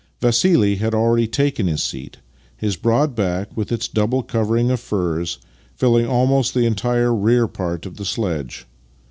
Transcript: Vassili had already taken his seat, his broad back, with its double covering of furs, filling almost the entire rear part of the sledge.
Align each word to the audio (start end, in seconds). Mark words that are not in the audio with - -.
Vassili 0.19 0.77
had 0.77 0.95
already 0.95 1.27
taken 1.27 1.67
his 1.67 1.83
seat, 1.83 2.17
his 2.57 2.75
broad 2.75 3.13
back, 3.13 3.55
with 3.55 3.71
its 3.71 3.87
double 3.87 4.23
covering 4.23 4.71
of 4.71 4.79
furs, 4.79 5.37
filling 5.75 6.07
almost 6.07 6.55
the 6.55 6.65
entire 6.65 7.13
rear 7.13 7.47
part 7.47 7.85
of 7.85 7.97
the 7.97 8.05
sledge. 8.05 8.65